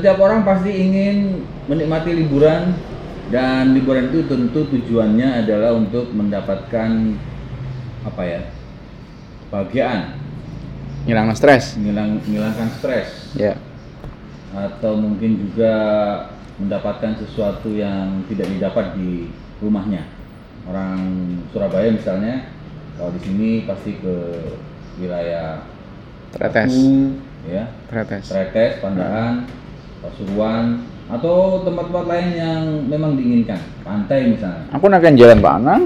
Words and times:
Setiap 0.00 0.16
orang 0.16 0.48
pasti 0.48 0.72
ingin 0.72 1.44
menikmati 1.68 2.16
liburan 2.16 2.72
dan 3.28 3.76
liburan 3.76 4.08
itu 4.08 4.24
tentu 4.24 4.64
tujuannya 4.72 5.44
adalah 5.44 5.76
untuk 5.76 6.08
mendapatkan 6.16 7.20
apa 8.08 8.22
ya? 8.24 8.40
Kebahagiaan, 9.44 10.16
Ngilang 11.04 11.36
stres. 11.36 11.76
ngilang 11.76 12.16
menghilangkan 12.16 12.68
stres 12.80 13.36
Ya. 13.36 13.60
atau 14.56 14.96
mungkin 14.96 15.36
juga 15.36 15.74
mendapatkan 16.56 17.20
sesuatu 17.20 17.68
yang 17.68 18.24
tidak 18.24 18.48
didapat 18.56 18.96
di 18.96 19.28
rumahnya. 19.60 20.08
Orang 20.64 20.96
Surabaya 21.52 21.92
misalnya, 21.92 22.48
kalau 22.96 23.12
di 23.12 23.20
sini 23.20 23.50
pasti 23.68 24.00
ke 24.00 24.16
wilayah 24.96 25.60
Tretes. 26.32 26.72
Ya, 27.44 27.68
Tretes. 27.92 28.32
Tretes, 28.32 28.80
Pandaan, 28.80 29.44
Pasuruan, 30.00 30.80
atau 31.10 31.66
tempat-tempat 31.66 32.04
lain 32.06 32.28
yang 32.38 32.62
memang 32.86 33.18
diinginkan, 33.18 33.58
pantai 33.82 34.30
misalnya. 34.30 34.62
Aku 34.72 34.86
nakan 34.86 35.18
jalan 35.18 35.42
panang. 35.42 35.80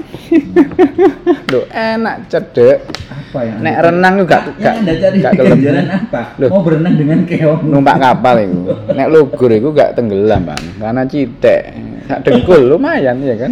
Loh, 1.49 1.65
enak 1.95 2.29
cedek. 2.29 2.85
Apa 3.09 3.39
yang 3.43 3.57
Nek 3.59 3.77
renang 3.83 4.13
juga 4.21 4.37
gak 4.55 4.75
gak 4.85 5.59
jalan 5.59 5.85
apa? 5.91 6.21
Loh. 6.39 6.49
Mau 6.53 6.61
berenang 6.61 6.95
dengan 6.95 7.19
keong? 7.25 7.67
Numpak 7.67 7.97
kapal 7.97 8.45
itu. 8.45 8.71
Nek 8.93 9.09
lugur 9.09 9.51
itu 9.51 9.73
gak 9.73 9.97
tenggelam, 9.97 10.45
Bang. 10.45 10.63
Karena 10.77 11.01
cidek. 11.03 11.63
Sak 12.05 12.21
dengkul 12.21 12.69
lumayan 12.69 13.17
ya 13.25 13.33
kan. 13.33 13.51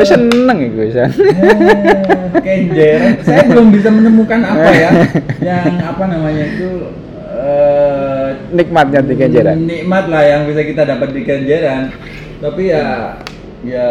Wis 0.00 0.08
seneng 0.08 0.58
iku 0.64 0.80
wis. 0.80 0.96
Eh, 0.96 1.12
kenjeran. 2.40 3.20
Saya 3.20 3.44
belum 3.52 3.68
bisa 3.68 3.92
menemukan 3.92 4.40
apa 4.40 4.70
ya 4.72 4.90
yang 5.52 5.76
apa 5.84 6.04
namanya 6.08 6.44
itu 6.56 6.88
eh, 7.36 8.28
Nikmatnya 8.48 9.00
di 9.02 9.14
kenjeran. 9.14 9.56
Nikmat 9.62 10.04
lah 10.06 10.22
yang 10.22 10.42
bisa 10.46 10.62
kita 10.62 10.82
dapat 10.82 11.12
di 11.12 11.22
kenjeran. 11.22 11.92
Tapi 12.36 12.62
ya 12.66 13.16
ya 13.60 13.86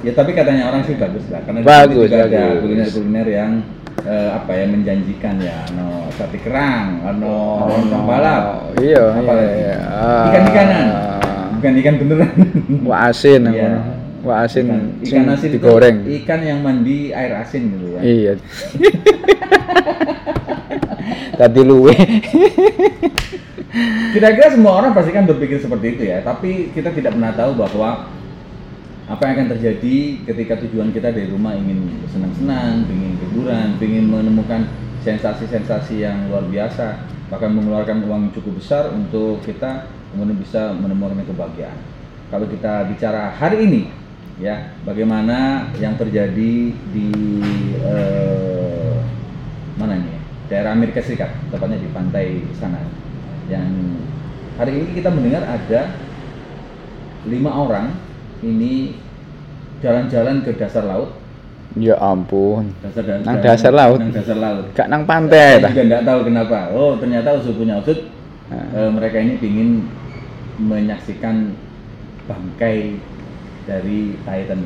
ya 0.00 0.12
tapi 0.12 0.30
katanya 0.32 0.68
orang 0.68 0.82
sih 0.82 0.94
bagus 0.94 1.24
lah 1.28 1.40
karena 1.42 1.62
Bagus, 1.62 2.06
juga 2.06 2.24
ada 2.24 2.38
bagus. 2.52 2.60
kuliner-kuliner 2.60 3.26
yang 3.26 3.50
eh, 4.00 4.30
apa 4.32 4.52
ya 4.52 4.66
menjanjikan 4.68 5.34
ya 5.38 5.58
no 5.72 5.86
sate 6.12 6.38
kerang, 6.38 7.00
no 7.16 7.34
Oh, 7.56 7.66
lontong 7.70 8.04
balap. 8.04 8.44
Iya, 8.76 9.04
iya, 9.16 9.46
iya. 9.54 9.76
Ah. 9.88 10.26
Ikan-ikanan. 10.28 10.86
Bukan 11.56 11.72
ikan 11.80 11.94
beneran. 11.96 12.32
Wah 12.84 13.08
asin 13.08 13.42
Iya. 13.48 13.70
Wah 14.20 14.44
asin 14.44 14.66
Ikan, 14.66 14.80
ikan 15.00 15.24
asin 15.30 15.48
itu 15.48 15.56
digoreng. 15.56 15.96
ikan 16.20 16.40
yang 16.40 16.58
mandi 16.60 17.12
air 17.12 17.32
asin 17.38 17.70
gitu 17.70 17.86
ya. 17.92 18.00
Iya. 18.02 18.32
Tadi 21.34 21.60
luwe. 21.64 21.94
Kira-kira 24.14 24.54
semua 24.54 24.78
orang 24.78 24.94
pasti 24.94 25.10
kan 25.10 25.26
berpikir 25.26 25.58
seperti 25.58 25.98
itu 25.98 26.02
ya, 26.06 26.22
tapi 26.22 26.70
kita 26.70 26.94
tidak 26.94 27.18
pernah 27.18 27.34
tahu 27.34 27.58
bahwa 27.58 28.06
apa 29.04 29.20
yang 29.26 29.34
akan 29.36 29.48
terjadi 29.58 29.96
ketika 30.24 30.54
tujuan 30.64 30.94
kita 30.94 31.10
dari 31.10 31.28
rumah 31.28 31.52
ingin 31.58 32.06
senang-senang, 32.08 32.86
ingin 32.88 33.18
liburan, 33.20 33.74
ingin 33.82 34.06
menemukan 34.08 34.70
sensasi-sensasi 35.02 36.06
yang 36.06 36.30
luar 36.30 36.46
biasa, 36.48 37.02
bahkan 37.28 37.52
mengeluarkan 37.52 38.06
uang 38.06 38.32
cukup 38.32 38.62
besar 38.62 38.94
untuk 38.94 39.42
kita 39.42 39.90
kemudian 40.14 40.38
bisa 40.38 40.72
menemukan 40.72 41.26
kebahagiaan. 41.26 41.76
Kalau 42.30 42.46
kita 42.48 42.88
bicara 42.88 43.34
hari 43.34 43.66
ini, 43.66 43.82
ya 44.38 44.72
bagaimana 44.86 45.68
yang 45.76 45.98
terjadi 45.98 46.72
di 46.72 47.10
eh, 47.82 48.96
mana 49.76 49.98
nih? 49.98 50.13
Daerah 50.44 50.76
Amerika 50.76 51.00
Serikat, 51.00 51.32
tepatnya 51.48 51.80
di 51.80 51.88
pantai 51.88 52.44
sana. 52.52 52.76
Yang 53.48 53.68
hari 54.56 54.72
ini 54.76 54.88
kita 54.92 55.08
mendengar 55.08 55.40
ada 55.42 55.96
lima 57.24 57.50
orang 57.50 57.96
ini 58.44 58.92
jalan-jalan 59.80 60.44
ke 60.44 60.52
dasar 60.54 60.84
laut, 60.84 61.16
Ya 61.74 61.96
ampun. 61.98 62.70
dasar 62.84 63.02
dan 63.02 63.24
Nang 63.24 63.40
dasar 63.40 63.72
laut? 63.72 63.98
nang 63.98 64.12
dasar 64.12 64.36
laut. 64.36 64.64
Gak 64.76 64.86
nang 64.86 65.02
pantai 65.02 65.58
Saya 65.58 65.72
juga 65.72 65.82
nggak 65.90 66.04
tahu 66.06 66.20
kenapa. 66.22 66.58
Oh 66.70 66.92
ternyata 67.00 67.28
usut 67.34 67.56
punya 67.56 67.80
usut 67.80 67.98
Nah. 68.44 68.68
eh, 68.76 68.90
mereka 68.92 69.16
ini 69.18 69.40
ingin 69.40 69.88
menyaksikan 70.60 71.56
bangkai 72.28 73.00
dari 73.64 74.12
Titan. 74.22 74.60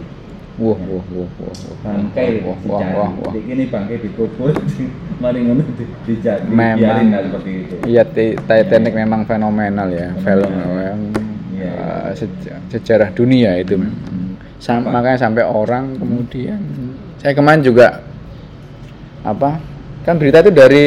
Wah, 0.59 0.75
wah, 0.75 1.05
wah, 1.07 1.29
wah, 1.39 1.55
wah. 1.55 1.77
Bangkai 1.81 2.43
wah, 2.43 2.59
wah, 2.67 2.83
wah, 2.83 3.11
wah. 3.15 3.33
Ini 3.33 3.65
bangkai 3.65 3.97
dikubur, 4.01 4.51
mari 5.23 5.39
ngono 5.41 5.63
di- 5.71 5.87
dija- 6.05 6.43
Memang. 6.43 7.15
seperti 7.31 7.51
itu. 7.57 7.75
Iya, 7.87 8.03
Ti- 8.03 8.35
Titanic 8.37 8.91
memang 8.93 9.23
fenomenal 9.23 9.87
ya, 9.89 10.11
film 10.17 10.51
Fenomenal. 10.51 10.83
yang 10.83 11.01
Iya. 11.55 11.75
seja- 12.13 12.59
sejarah 12.69 13.11
dunia 13.11 13.55
itu. 13.55 13.75
memang. 13.75 13.95
Hmm. 14.05 14.35
Sam- 14.59 14.83
makanya 14.85 15.19
sampai 15.21 15.43
orang 15.43 15.95
kemudian 15.95 16.59
saya 17.17 17.31
kemarin 17.31 17.63
juga 17.63 18.03
apa 19.23 19.63
kan 20.03 20.15
berita 20.17 20.41
itu 20.41 20.51
dari 20.51 20.87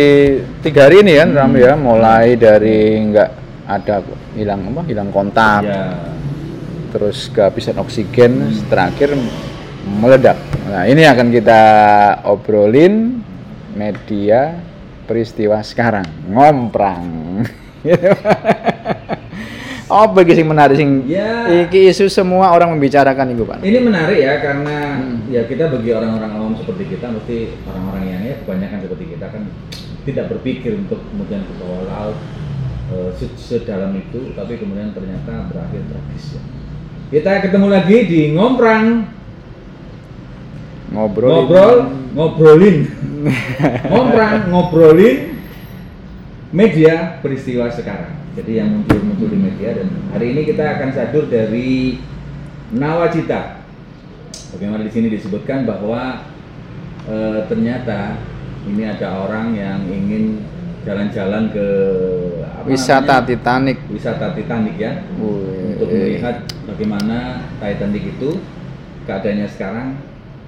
tiga 0.60 0.88
hari 0.88 1.00
ini 1.00 1.16
kan 1.16 1.30
Hmm. 1.30 1.38
Ram 1.38 1.54
ya 1.56 1.74
mulai 1.76 2.36
dari 2.36 2.80
nggak 3.02 3.30
ada 3.66 4.04
hilang 4.34 4.68
apa 4.68 4.82
hilang 4.84 5.10
kontak 5.10 5.64
Ya. 5.64 5.88
terus 6.90 7.32
kehabisan 7.32 7.78
oksigen 7.78 8.32
terakhir 8.68 9.16
meledak 9.84 10.38
nah 10.66 10.86
ini 10.86 11.04
akan 11.04 11.28
kita 11.30 11.62
obrolin 12.24 13.20
media 13.74 14.56
peristiwa 15.06 15.60
sekarang 15.62 16.06
ngomprang 16.28 17.04
Oh, 19.92 20.08
bagi 20.08 20.32
sing 20.32 20.48
menarik 20.48 20.80
sing 20.80 21.04
Ya. 21.04 21.52
iki 21.68 21.92
isu 21.92 22.08
semua 22.08 22.56
orang 22.56 22.72
membicarakan 22.72 23.36
itu, 23.36 23.44
Pak. 23.44 23.60
Ini 23.60 23.84
menarik 23.84 24.24
ya 24.24 24.40
karena 24.40 24.78
Hmm. 24.96 25.28
ya 25.28 25.44
kita 25.44 25.68
bagi 25.68 25.92
orang-orang 25.92 26.32
awam 26.32 26.56
seperti 26.56 26.96
kita 26.96 27.12
mesti 27.12 27.60
orang-orang 27.68 28.04
yang 28.08 28.22
ya 28.24 28.36
kebanyakan 28.40 28.88
seperti 28.88 29.06
kita 29.12 29.26
kan 29.28 29.44
tidak 30.08 30.26
berpikir 30.32 30.80
untuk 30.80 31.04
kemudian 31.12 31.44
ke 31.44 31.54
bawah 31.60 31.84
laut 31.92 32.18
se- 33.20 33.36
sedalam 33.36 33.92
itu 34.00 34.32
tapi 34.32 34.56
kemudian 34.56 34.96
ternyata 34.96 35.52
berakhir 35.52 35.84
tragis 35.84 36.40
ya. 36.40 36.42
Kita 37.12 37.44
ketemu 37.44 37.68
lagi 37.68 37.98
di 38.08 38.22
ngomprang 38.32 39.12
Ngobrol. 40.92 41.48
ngobrol 41.48 41.76
ngobrolin 42.12 42.78
ngomprang 43.92 44.52
ngobrolin 44.52 45.40
media 46.52 47.24
peristiwa 47.24 47.72
sekarang. 47.72 48.12
Jadi 48.36 48.60
yang 48.60 48.70
muncul-muncul 48.76 49.28
di 49.32 49.40
media 49.40 49.76
dan 49.76 49.88
hari 50.12 50.36
ini 50.36 50.48
kita 50.48 50.64
akan 50.80 50.90
sadur 50.92 51.28
dari 51.32 52.00
Nawacita. 52.72 53.60
Bagaimana 54.56 54.84
di 54.88 54.92
sini 54.92 55.08
disebutkan 55.12 55.64
bahwa 55.68 56.28
eh, 57.08 57.40
ternyata 57.48 58.20
ini 58.68 58.84
ada 58.88 59.28
orang 59.28 59.56
yang 59.56 59.80
ingin 59.88 60.44
jalan-jalan 60.84 61.52
ke 61.52 61.68
apa 62.52 62.68
Wisata 62.68 63.20
namanya? 63.20 63.28
Titanic. 63.28 63.78
wisata 63.92 64.26
Titanic 64.36 64.76
ya 64.76 64.92
untuk 65.16 65.88
melihat 65.88 66.48
bagaimana 66.68 67.48
Titanic 67.60 68.04
itu 68.18 68.40
keadaannya 69.06 69.48
sekarang 69.52 69.88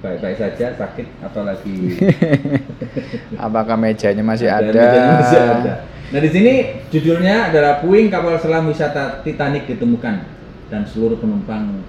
baik-baik 0.04 0.36
saja 0.36 0.76
sakit 0.76 1.08
atau 1.24 1.48
lagi 1.48 1.96
Apakah 3.48 3.80
mejanya 3.80 4.20
masih 4.20 4.52
ada, 4.52 4.68
ada? 4.68 4.84
mejanya 4.84 5.12
masih 5.16 5.40
ada. 5.40 5.74
Nah 6.12 6.20
di 6.20 6.30
sini 6.30 6.54
judulnya 6.92 7.50
adalah 7.50 7.80
puing 7.80 8.12
kapal 8.12 8.36
selam 8.38 8.68
wisata 8.68 9.24
Titanic 9.24 9.66
ditemukan 9.66 10.28
dan 10.68 10.82
seluruh 10.84 11.18
penumpang 11.18 11.82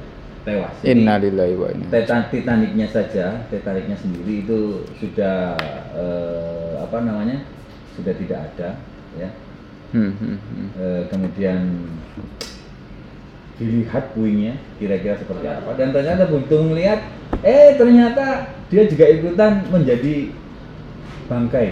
tewas. 0.47 0.73
Innalillahi 0.81 1.55
wa 1.59 1.69
inna. 1.75 1.89
Titan- 1.91 2.31
Titanicnya 2.31 2.87
saja, 2.87 3.45
Titanicnya 3.51 3.97
sendiri 3.99 4.47
itu 4.47 4.87
sudah 4.97 5.59
eh, 5.93 6.73
apa 6.79 7.03
namanya 7.03 7.43
sudah 7.99 8.15
tidak 8.15 8.39
ada, 8.55 8.79
ya. 9.19 9.29
Hmm, 9.93 10.13
hmm, 10.15 10.39
hmm. 10.39 10.69
Eh, 10.79 11.03
kemudian 11.11 11.61
dilihat 13.55 14.11
puingnya 14.19 14.59
kira-kira 14.83 15.15
seperti 15.15 15.47
apa 15.47 15.79
dan 15.79 15.95
ternyata 15.95 16.27
begitu 16.27 16.59
melihat, 16.67 17.07
eh 17.45 17.77
ternyata 17.77 18.57
dia 18.73 18.89
juga 18.89 19.05
ikutan 19.07 19.53
menjadi 19.69 20.33
bangkai. 21.29 21.69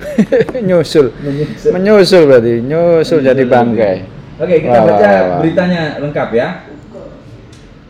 nyusul. 0.68 1.12
Menyusul. 1.20 1.70
Menyusul 1.76 2.22
berarti, 2.24 2.54
nyusul 2.64 3.20
jadi 3.20 3.44
bangkai. 3.44 3.96
Oke, 4.40 4.64
kita 4.64 4.78
Wah, 4.80 4.86
baca 4.88 5.04
wah, 5.04 5.20
wah, 5.20 5.38
beritanya 5.44 5.82
lengkap 6.00 6.28
ya. 6.32 6.48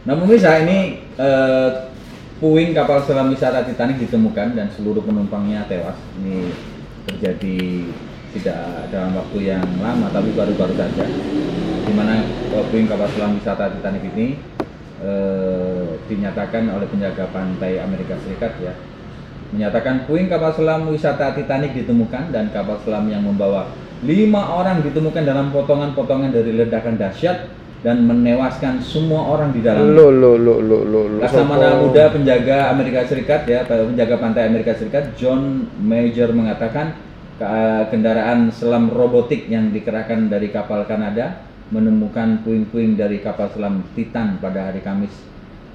Nah, 0.02 0.14
pemirsa 0.18 0.66
ini 0.66 0.98
eh, 1.14 1.70
puing 2.42 2.74
kapal 2.74 3.06
selam 3.06 3.30
wisata 3.30 3.62
Titanic 3.62 4.02
ditemukan 4.02 4.58
dan 4.58 4.66
seluruh 4.74 5.06
penumpangnya 5.06 5.70
tewas. 5.70 5.94
Ini 6.18 6.50
terjadi 7.06 7.86
tidak 8.34 8.90
dalam 8.90 9.14
waktu 9.14 9.38
yang 9.46 9.62
lama, 9.78 10.10
tapi 10.10 10.34
baru-baru 10.34 10.74
saja. 10.74 11.06
Di 11.86 11.92
mana 11.94 12.26
eh, 12.26 12.64
puing 12.74 12.90
kapal 12.90 13.06
selam 13.14 13.38
wisata 13.38 13.70
Titanic 13.70 14.10
ini 14.10 14.34
eh, 15.06 15.79
dinyatakan 16.08 16.70
oleh 16.70 16.86
penjaga 16.88 17.28
pantai 17.34 17.82
Amerika 17.82 18.16
Serikat 18.22 18.56
ya 18.62 18.72
menyatakan 19.50 20.06
puing 20.06 20.30
kapal 20.30 20.54
selam 20.54 20.86
wisata 20.86 21.34
Titanic 21.34 21.74
ditemukan 21.74 22.30
dan 22.30 22.54
kapal 22.54 22.78
selam 22.86 23.10
yang 23.10 23.26
membawa 23.26 23.66
lima 24.06 24.46
orang 24.56 24.80
ditemukan 24.80 25.26
dalam 25.26 25.50
potongan-potongan 25.50 26.30
dari 26.32 26.54
ledakan 26.56 26.96
dahsyat 26.96 27.50
dan 27.80 28.04
menewaskan 28.04 28.76
semua 28.84 29.24
orang 29.24 29.56
di 29.56 29.64
dalam. 29.64 29.96
Lo 29.96 30.12
lo 30.12 30.36
lo 30.36 30.60
lo 30.60 30.84
lo 30.84 31.00
lo. 31.08 31.18
Laksamana 31.24 31.80
muda 31.80 32.12
penjaga 32.12 32.68
Amerika 32.68 33.08
Serikat 33.08 33.48
ya, 33.48 33.64
penjaga 33.64 34.20
pantai 34.20 34.52
Amerika 34.52 34.76
Serikat 34.76 35.16
John 35.16 35.64
Major 35.80 36.28
mengatakan 36.36 36.92
ke- 37.40 37.84
kendaraan 37.88 38.52
selam 38.52 38.92
robotik 38.92 39.48
yang 39.48 39.72
dikerahkan 39.72 40.28
dari 40.28 40.52
kapal 40.52 40.84
Kanada 40.84 41.40
menemukan 41.72 42.44
puing-puing 42.44 43.00
dari 43.00 43.24
kapal 43.24 43.48
selam 43.48 43.80
Titan 43.96 44.36
pada 44.44 44.68
hari 44.68 44.84
Kamis 44.84 45.12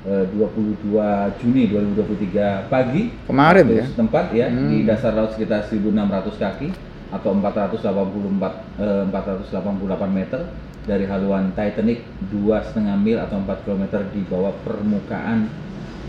22 0.06 0.94
Juni 1.42 1.64
2023 1.68 2.70
pagi 2.70 3.10
Kemarin 3.26 3.66
ya? 3.68 3.86
setempat 3.90 4.26
ya 4.32 4.48
Hmm. 4.48 4.70
di 4.70 4.86
dasar 4.86 5.18
laut 5.18 5.34
sekitar 5.34 5.66
1600 5.66 6.38
kaki 6.38 6.70
atau 7.10 7.32
484 7.34 8.54
eh, 8.78 9.04
488 9.10 10.10
meter 10.10 10.42
dari 10.86 11.10
haluan 11.10 11.50
Titanic 11.52 12.06
2,5 12.30 12.78
mil 12.96 13.18
atau 13.18 13.42
4 13.42 13.66
km 13.66 13.84
di 14.14 14.22
bawah 14.26 14.54
permukaan 14.62 15.50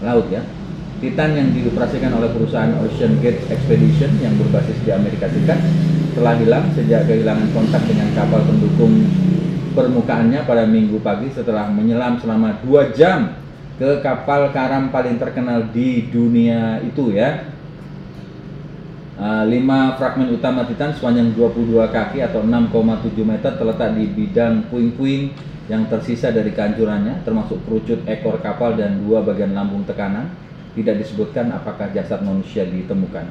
laut 0.01 0.29
ya. 0.29 0.45
Titan 0.97 1.33
yang 1.33 1.53
dioperasikan 1.53 2.09
oleh 2.11 2.33
perusahaan 2.33 2.73
Ocean 2.81 3.21
Gate 3.21 3.45
Expedition 3.49 4.17
yang 4.17 4.33
berbasis 4.37 4.77
di 4.81 4.89
Amerika 4.89 5.29
Serikat 5.29 5.61
telah 6.13 6.37
hilang 6.37 6.73
sejak 6.73 7.05
kehilangan 7.05 7.53
kontak 7.53 7.85
dengan 7.85 8.09
kapal 8.13 8.41
pendukung 8.45 9.05
permukaannya 9.73 10.41
pada 10.45 10.65
minggu 10.65 10.97
pagi 11.01 11.29
setelah 11.29 11.69
menyelam 11.69 12.17
selama 12.17 12.57
2 12.65 12.97
jam 12.97 13.29
ke 13.77 14.01
kapal 14.01 14.49
karam 14.57 14.89
paling 14.89 15.21
terkenal 15.21 15.69
di 15.69 16.09
dunia 16.09 16.81
itu 16.81 17.13
ya. 17.13 17.53
Uh, 19.17 19.49
lima 19.49 19.97
fragmen 19.97 20.29
utama 20.29 20.69
Titan 20.69 20.93
sepanjang 20.93 21.33
22 21.33 21.73
kaki 21.89 22.21
atau 22.21 22.45
6,7 22.45 23.17
meter 23.25 23.49
terletak 23.57 23.97
di 23.97 24.13
bidang 24.13 24.69
puing-puing 24.69 25.33
yang 25.73 25.89
tersisa 25.89 26.29
dari 26.29 26.53
kehancurannya 26.53 27.25
termasuk 27.25 27.65
kerucut 27.65 28.05
ekor 28.05 28.37
kapal 28.45 28.77
dan 28.77 29.01
dua 29.05 29.25
bagian 29.25 29.57
lambung 29.57 29.89
tekanan. 29.89 30.29
Tidak 30.77 30.93
disebutkan 31.01 31.49
apakah 31.57 31.89
jasad 31.97 32.21
manusia 32.21 32.69
ditemukan. 32.69 33.25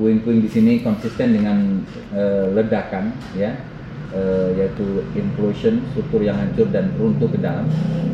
Puing-puing 0.00 0.40
di 0.40 0.48
sini 0.48 0.80
konsisten 0.80 1.36
dengan 1.36 1.84
eh, 2.16 2.48
ledakan 2.56 3.12
ya 3.36 3.52
eh, 4.14 4.48
yaitu 4.58 5.04
implosion 5.14 5.84
struktur 5.92 6.20
yang 6.24 6.38
hancur 6.38 6.66
dan 6.70 6.90
runtuh 6.96 7.28
ke 7.30 7.38
dalam 7.38 7.66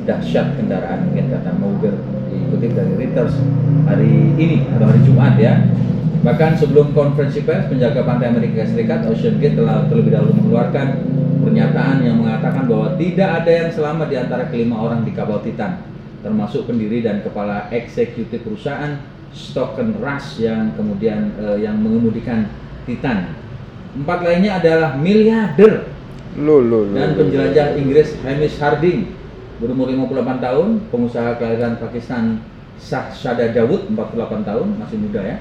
dahsyat 0.04 0.56
kendaraan 0.56 1.10
mungkin 1.10 1.32
kata 1.32 1.50
Mauger 1.58 1.94
dikutip 2.30 2.72
dari 2.76 2.92
Reuters 2.94 3.34
hari 3.88 4.36
ini 4.36 4.66
atau 4.70 4.86
hari 4.86 5.00
Jumat 5.04 5.34
ya 5.40 5.62
Bahkan 6.26 6.58
sebelum 6.58 6.90
konferensi 6.90 7.46
pers, 7.46 7.70
penjaga 7.70 8.02
pantai 8.02 8.34
Amerika 8.34 8.66
Serikat 8.66 9.06
Ocean 9.06 9.38
Gate 9.38 9.54
telah 9.54 9.86
terlebih 9.86 10.10
dahulu 10.10 10.34
mengeluarkan 10.34 11.06
pernyataan 11.46 12.02
yang 12.02 12.18
mengatakan 12.18 12.66
bahwa 12.66 12.98
tidak 12.98 13.30
ada 13.30 13.50
yang 13.54 13.70
selamat 13.70 14.06
di 14.10 14.16
antara 14.18 14.44
kelima 14.50 14.74
orang 14.82 15.06
di 15.06 15.14
kapal 15.14 15.38
Titan, 15.46 15.86
termasuk 16.26 16.66
pendiri 16.66 17.06
dan 17.06 17.22
kepala 17.22 17.70
eksekutif 17.70 18.42
perusahaan 18.42 18.98
Stocken 19.30 20.02
Rush 20.02 20.42
yang 20.42 20.74
kemudian 20.74 21.30
eh, 21.38 21.62
yang 21.62 21.78
mengemudikan 21.78 22.50
Titan. 22.90 23.45
Empat 23.96 24.18
lainnya 24.20 24.60
adalah 24.60 24.92
miliarder 25.00 25.88
Lo 26.36 26.60
lo 26.60 26.84
lo. 26.84 26.92
dan 26.92 27.16
penjelajah 27.16 27.80
Inggris 27.80 28.12
Hamish 28.20 28.60
Harding 28.60 29.16
berumur 29.56 29.88
58 29.88 30.44
tahun, 30.44 30.68
pengusaha 30.92 31.40
kelahiran 31.40 31.80
Pakistan 31.80 32.44
Shahzada 32.76 33.56
Dawood 33.56 33.88
48 33.88 34.44
tahun, 34.44 34.68
masih 34.76 35.00
muda 35.00 35.24
ya, 35.24 35.36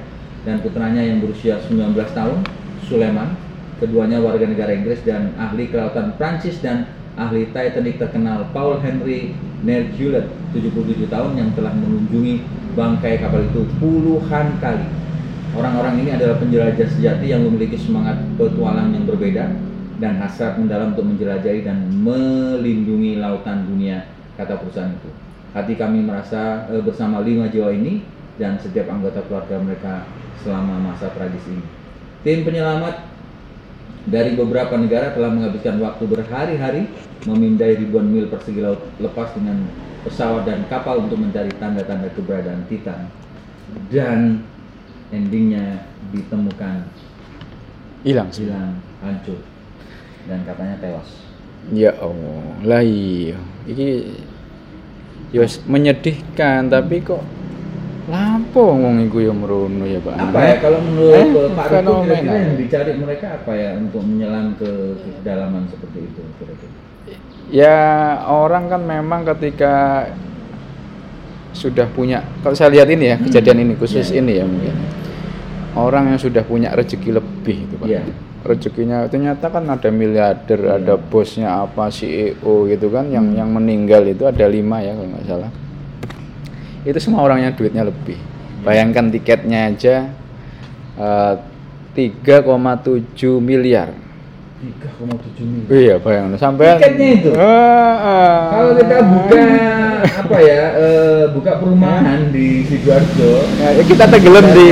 dan 0.47 0.63
putranya 0.63 1.03
yang 1.03 1.19
berusia 1.19 1.59
19 1.67 1.91
tahun, 2.15 2.39
Suleman. 2.87 3.35
Keduanya 3.75 4.23
warga 4.23 4.47
negara 4.47 4.71
Inggris 4.71 5.03
dan 5.03 5.35
ahli 5.35 5.67
kelautan 5.67 6.15
Prancis 6.15 6.63
dan 6.63 6.87
ahli 7.19 7.51
Titanic 7.51 7.99
terkenal 7.99 8.47
Paul 8.55 8.79
Henry 8.79 9.35
Nergulet 9.67 10.31
77 10.55 11.11
tahun 11.11 11.35
yang 11.35 11.51
telah 11.59 11.75
mengunjungi 11.75 12.39
bangkai 12.71 13.19
kapal 13.19 13.43
itu 13.43 13.67
puluhan 13.83 14.55
kali. 14.63 14.87
Orang-orang 15.55 16.03
ini 16.03 16.09
adalah 16.11 16.35
penjelajah 16.35 16.87
sejati 16.99 17.31
yang 17.31 17.47
memiliki 17.47 17.79
semangat 17.79 18.19
petualang 18.35 18.91
yang 18.91 19.07
berbeda 19.07 19.55
dan 20.03 20.19
hasrat 20.19 20.59
mendalam 20.59 20.91
untuk 20.91 21.07
menjelajahi 21.07 21.63
dan 21.63 21.87
melindungi 22.03 23.15
lautan 23.23 23.63
dunia, 23.63 24.03
kata 24.35 24.59
perusahaan 24.59 24.91
itu. 24.91 25.11
Hati 25.55 25.79
kami 25.79 26.03
merasa 26.03 26.67
eh, 26.67 26.83
bersama 26.83 27.23
lima 27.23 27.47
jiwa 27.47 27.71
ini 27.71 28.03
dan 28.35 28.59
setiap 28.59 28.91
anggota 28.91 29.23
keluarga 29.23 29.55
mereka 29.63 30.03
selama 30.43 30.91
masa 30.91 31.07
tragis 31.15 31.47
ini. 31.47 31.63
Tim 32.27 32.43
penyelamat 32.43 33.15
dari 34.11 34.35
beberapa 34.35 34.75
negara 34.75 35.15
telah 35.15 35.31
menghabiskan 35.31 35.79
waktu 35.79 36.03
berhari-hari 36.03 36.83
memindai 37.23 37.79
ribuan 37.79 38.11
mil 38.11 38.27
persegi 38.27 38.59
laut 38.59 38.83
lepas 38.99 39.31
dengan 39.31 39.63
pesawat 40.03 40.43
dan 40.43 40.67
kapal 40.67 41.07
untuk 41.07 41.17
mencari 41.17 41.49
tanda-tanda 41.55 42.11
keberadaan 42.11 42.67
Titan. 42.67 43.07
Dan 43.89 44.45
endingnya 45.13 45.85
ditemukan 46.13 46.89
Hilang 48.05 48.29
hilang 48.37 48.77
hancur 49.01 49.41
dan 50.29 50.45
katanya 50.45 50.77
tewas. 50.77 51.09
Ya 51.73 51.89
Allah, 51.97 52.45
lah 52.61 52.81
iya. 52.85 53.33
Iki 53.65 53.89
ya 55.33 55.45
menyedihkan 55.65 56.69
tapi 56.69 57.01
kok 57.01 57.25
lampo 58.05 58.77
ngomong 58.77 59.09
iku 59.09 59.17
ya 59.25 59.33
merono 59.33 59.85
ya 59.89 59.97
Pak. 59.97 60.13
Apa 60.21 60.39
ya 60.45 60.55
kalau 60.61 60.79
menurut 60.85 61.17
Eh, 61.17 61.49
Pak 61.57 61.65
Rukun 61.81 62.05
kira-kira 62.05 62.37
yang 62.37 62.55
dicari 62.61 62.91
mereka 62.93 63.27
apa 63.41 63.51
ya 63.57 63.69
untuk 63.81 64.01
menyelam 64.05 64.53
ke 64.61 64.69
ke 65.01 65.09
kedalaman 65.21 65.63
seperti 65.73 65.99
itu 66.05 66.21
kira-kira? 66.37 66.73
Ya 67.49 67.77
orang 68.29 68.69
kan 68.69 68.85
memang 68.85 69.25
ketika 69.33 70.05
sudah 71.55 71.87
punya 71.87 72.19
kalau 72.43 72.51
saya 72.51 72.69
lihat 72.69 72.91
ini 72.91 73.05
ya 73.09 73.15
Hmm. 73.15 73.25
kejadian 73.25 73.57
ini 73.63 73.73
khusus 73.79 74.11
Iya. 74.11 74.19
ini 74.19 74.31
ya 74.35 74.45
mungkin 74.45 74.75
orang 75.75 76.03
yang 76.11 76.19
sudah 76.19 76.43
punya 76.43 76.75
rezeki 76.75 77.15
lebih 77.15 77.57
itu 77.63 77.75
pak 77.79 77.87
Iya. 77.87 78.01
rezekinya 78.43 78.97
ternyata 79.07 79.47
kan 79.47 79.63
ada 79.65 79.87
miliarder 79.89 80.59
Iya. 80.59 80.75
ada 80.77 80.93
bosnya 80.99 81.63
apa 81.63 81.87
CEO 81.87 82.67
gitu 82.67 82.91
kan 82.91 83.07
yang 83.07 83.31
Hmm. 83.31 83.39
yang 83.39 83.49
meninggal 83.49 84.03
itu 84.03 84.27
ada 84.27 84.45
lima 84.45 84.83
ya 84.83 84.91
kalau 84.93 85.09
nggak 85.09 85.25
salah 85.25 85.51
itu 86.85 86.99
semua 86.99 87.23
orang 87.23 87.41
yang 87.41 87.55
duitnya 87.55 87.87
lebih 87.87 88.19
bayangkan 88.61 89.09
tiketnya 89.09 89.71
aja 89.71 89.95
eh, 90.95 91.33
3,7 91.95 93.39
miliar 93.39 93.91
3,7 94.55 95.43
miliar. 95.43 95.69
iya 95.75 95.95
bayangkan 95.99 96.39
sampai 96.39 96.79
Tiketnya 96.79 97.07
itu? 97.19 97.31
Kalau 97.35 98.71
kita 98.79 98.97
buka 99.03 99.41
apa 100.05 100.37
ya 100.39 100.61
eh, 100.79 101.23
buka 101.35 101.51
perumahan 101.59 102.31
di 102.31 102.63
sidoarjo 102.63 103.33
Ya, 103.59 103.67
ya 103.75 103.83
kita 103.83 104.05
tenggelam 104.07 104.45
di 104.55 104.67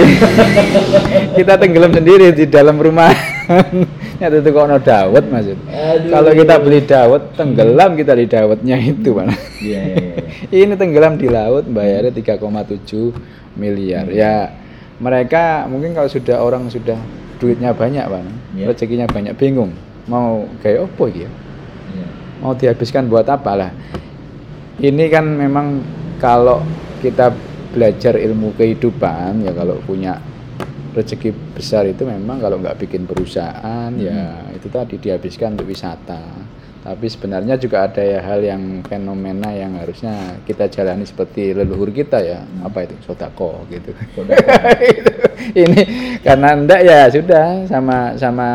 kita 1.44 1.54
tenggelam 1.60 1.92
sendiri 1.92 2.32
di 2.32 2.46
dalam 2.48 2.80
rumah. 2.80 3.12
ya 4.24 4.32
itu 4.32 4.50
kok 4.50 4.66
no 4.72 4.80
dawet 4.80 5.25
maksud. 5.28 5.58
Kalau 6.08 6.32
kita 6.32 6.56
beli 6.63 6.80
dawet 6.88 7.24
tenggelam 7.36 7.92
kita 8.00 8.13
di 8.16 8.25
dawetnya 8.25 8.78
itu 8.80 9.10
Pak. 9.12 9.25
Iya 9.60 9.82
iya 9.84 9.96
iya. 10.00 10.16
Ini 10.63 10.74
tenggelam 10.80 11.20
di 11.20 11.28
laut 11.28 11.68
bayarnya 11.68 12.16
3,7 12.16 13.12
miliar. 13.60 14.08
Ya 14.08 14.56
mereka 14.98 15.68
mungkin 15.68 15.92
kalau 15.92 16.08
sudah 16.08 16.40
orang 16.40 16.72
sudah 16.72 16.96
duitnya 17.43 17.75
banyak 17.75 18.07
Pak. 18.07 18.21
Iya. 18.55 18.65
Rezekinya 18.71 19.07
banyak 19.12 19.35
bingung 19.35 19.75
mau 20.07 20.47
kayak 20.63 20.88
apa 20.88 21.03
gitu. 21.12 21.27
Iya. 21.91 22.07
Mau 22.39 22.55
dihabiskan 22.55 23.12
buat 23.12 23.27
apa 23.27 23.51
lah. 23.59 23.71
Ini 24.79 25.12
kan 25.12 25.27
memang 25.27 25.83
kalau 26.23 26.63
kita 27.03 27.35
belajar 27.75 28.15
ilmu 28.15 28.55
kehidupan 28.55 29.43
ya 29.43 29.51
kalau 29.51 29.75
punya 29.83 30.15
rezeki 30.93 31.33
besar 31.57 31.89
itu 31.89 32.05
memang 32.05 32.38
kalau 32.38 32.62
nggak 32.62 32.85
bikin 32.85 33.09
perusahaan 33.09 33.89
ya 33.97 34.45
itu 34.53 34.69
tadi 34.69 35.01
dihabiskan 35.01 35.57
untuk 35.57 35.73
wisata 35.73 36.21
tapi 36.84 37.08
sebenarnya 37.08 37.56
juga 37.56 37.88
ada 37.88 38.04
ya 38.04 38.20
hal 38.20 38.44
yang 38.44 38.84
fenomena 38.84 39.48
yang 39.56 39.80
harusnya 39.80 40.36
kita 40.44 40.68
jalani 40.68 41.08
seperti 41.08 41.56
leluhur 41.56 41.88
kita 41.96 42.20
ya. 42.20 42.44
Apa 42.60 42.84
itu? 42.84 43.00
Sodako 43.08 43.63
gitu. 43.72 43.96
Sodako. 44.12 44.52
ini 45.63 45.82
karena 46.20 46.50
enggak 46.60 46.82
ya 46.84 47.08
sudah 47.08 47.63
sama 47.72 48.20
sama 48.20 48.48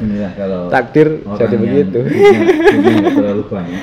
Ya, 0.00 0.32
kalau 0.40 0.72
takdir 0.72 1.20
jadi 1.36 1.56
begitu. 1.60 2.00
Duitnya 2.00 2.92
nggak 2.96 3.12
terlalu 3.20 3.42
banyak. 3.52 3.82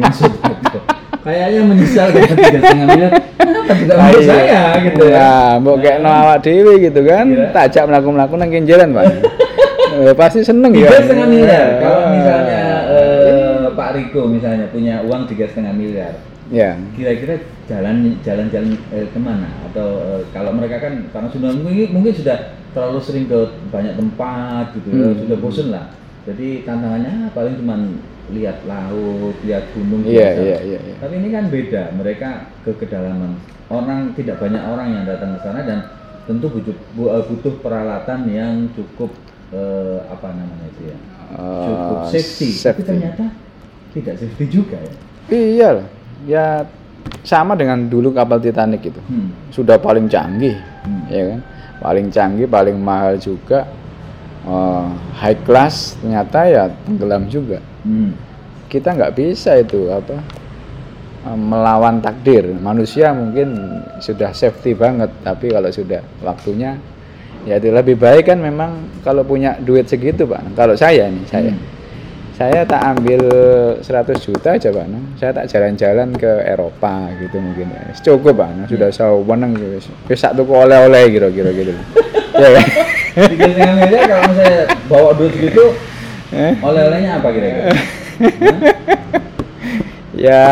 Masuk 0.00 0.32
gitu. 0.32 0.78
kayaknya 1.24 1.60
menyesal 1.64 2.08
dengan 2.12 2.36
tiga 2.36 2.58
setengah 2.60 2.86
miliar. 2.88 3.12
Kenapa 3.40 3.72
tidak 3.76 3.96
menurut 3.96 4.20
iya. 4.20 4.32
saya 4.32 4.62
gitu 4.80 5.02
ya? 5.04 5.16
Ya 5.16 5.32
mau 5.60 5.76
kayak 5.80 5.98
no 6.00 6.08
awak 6.08 6.38
dewi 6.44 6.74
gitu 6.88 7.00
kan. 7.04 7.26
Iya. 7.28 7.48
tak 7.52 7.62
ajak 7.72 7.84
melaku 7.92 8.08
melaku 8.12 8.34
nang 8.40 8.50
jalan 8.64 8.88
pak. 8.92 9.04
Eh, 10.00 10.14
pasti 10.20 10.40
seneng 10.44 10.72
ya. 10.72 10.88
tiga 10.88 11.00
setengah 11.04 11.28
miliar. 11.28 11.66
Kalau 11.80 12.00
misalnya 12.12 12.53
Pak 13.94 14.02
Riko 14.10 14.26
misalnya 14.26 14.66
punya 14.74 15.06
uang 15.06 15.30
tiga 15.30 15.46
setengah 15.46 15.70
miliar, 15.70 16.18
Ya. 16.50 16.74
kira-kira 16.98 17.38
jalan 17.70 18.18
jalan-jalan 18.26 18.74
eh, 18.90 19.06
ke 19.06 19.18
mana? 19.22 19.46
Atau 19.70 19.86
eh, 20.02 20.22
kalau 20.34 20.50
mereka 20.50 20.82
kan 20.82 20.98
karena 21.14 21.30
sudah 21.30 21.54
mungkin, 21.54 21.94
mungkin 21.94 22.10
sudah 22.10 22.58
terlalu 22.74 22.98
sering 22.98 23.30
ke 23.30 23.38
banyak 23.70 23.94
tempat 23.94 24.74
gitu, 24.74 24.88
ya, 24.90 25.14
Hmm. 25.14 25.18
sudah 25.22 25.36
bosen 25.38 25.70
lah. 25.70 25.94
Jadi 26.26 26.66
tantangannya 26.66 27.30
paling 27.30 27.54
cuman 27.62 27.80
lihat 28.34 28.66
laut, 28.66 29.38
lihat 29.46 29.62
gunung. 29.78 30.02
Iya, 30.02 30.10
biasa. 30.34 30.42
iya, 30.42 30.58
iya, 30.66 30.78
iya. 30.90 30.94
Tapi 30.98 31.14
ini 31.22 31.28
kan 31.30 31.44
beda, 31.54 31.82
mereka 31.94 32.28
ke 32.66 32.74
kedalaman. 32.74 33.38
Orang 33.70 34.10
tidak 34.18 34.42
banyak 34.42 34.58
orang 34.58 34.88
yang 34.90 35.04
datang 35.06 35.38
ke 35.38 35.46
sana 35.46 35.62
dan 35.62 35.78
tentu 36.26 36.50
butuh, 36.50 36.74
bu- 36.98 37.14
eh, 37.14 37.24
butuh 37.30 37.54
peralatan 37.62 38.26
yang 38.26 38.66
cukup 38.74 39.14
eh, 39.54 40.02
apa 40.10 40.34
namanya 40.34 40.66
itu 40.66 40.82
ya, 40.90 40.98
cukup 41.62 41.98
Eh, 42.02 42.10
safety. 42.10 42.50
Tapi 42.58 42.82
ternyata 42.82 43.43
tidak 43.94 44.14
safety 44.18 44.44
juga 44.50 44.76
ya. 44.76 44.92
Iya 45.30 45.68
lah. 45.80 45.88
Ya 46.26 46.46
sama 47.22 47.54
dengan 47.54 47.86
dulu 47.88 48.12
kapal 48.12 48.42
Titanic 48.42 48.84
itu. 48.84 49.00
Hmm. 49.08 49.30
Sudah 49.48 49.78
paling 49.78 50.10
canggih, 50.10 50.58
Hmm. 50.84 51.04
ya 51.08 51.22
kan? 51.32 51.40
Paling 51.80 52.06
canggih, 52.10 52.48
paling 52.48 52.76
mahal 52.76 53.16
juga. 53.16 53.64
Eh, 54.44 54.86
high 55.24 55.40
class 55.46 55.96
ternyata 56.02 56.44
ya 56.44 56.68
tenggelam 56.84 57.24
juga. 57.32 57.64
Hmm. 57.80 58.12
Kita 58.68 58.92
nggak 58.92 59.14
bisa 59.16 59.56
itu 59.56 59.88
apa 59.88 60.20
eh, 61.24 61.38
melawan 61.38 62.04
takdir. 62.04 62.52
Manusia 62.52 63.16
mungkin 63.16 63.56
sudah 64.04 64.36
safety 64.36 64.76
banget, 64.76 65.08
tapi 65.24 65.48
kalau 65.48 65.72
sudah 65.72 66.04
waktunya 66.20 66.76
ya 67.44 67.56
itu 67.60 67.68
lebih 67.72 67.96
baik 67.96 68.32
kan 68.32 68.40
memang 68.40 68.88
kalau 69.04 69.24
punya 69.24 69.56
duit 69.60 69.88
segitu 69.88 70.24
pak. 70.24 70.40
Kalau 70.56 70.76
saya 70.76 71.08
nih 71.08 71.24
saya 71.24 71.52
Hmm. 71.52 71.60
Saya 72.34 72.66
tak 72.66 72.82
ambil 72.82 73.22
100 73.78 74.18
juta 74.18 74.58
aja 74.58 74.74
Pak. 74.74 74.86
Nang. 74.90 75.06
Saya 75.14 75.30
tak 75.30 75.46
jalan-jalan 75.54 76.10
ke 76.18 76.42
Eropa 76.42 77.06
gitu 77.22 77.38
mungkin 77.38 77.70
ya. 77.70 77.94
Cukup 78.02 78.42
Pak. 78.42 78.50
Nang. 78.58 78.66
Sudah 78.66 78.90
saya 78.90 79.14
weneng 79.14 79.54
gitu. 79.54 79.94
Sak 80.18 80.34
tuku 80.34 80.50
oleh-oleh 80.50 81.14
kira-kira 81.14 81.54
gitu. 81.54 81.70
ya 82.34 82.48
kan? 82.58 82.66
Tiga 83.30 83.46
setengah 83.46 83.74
miliar 83.78 84.02
kalau 84.10 84.34
saya 84.34 84.66
bawa 84.90 85.14
duit 85.14 85.30
segitu, 85.38 85.64
Eh? 86.34 86.58
oleh-olehnya 86.58 87.22
apa 87.22 87.30
kira-kira? 87.30 87.70
ya 90.26 90.42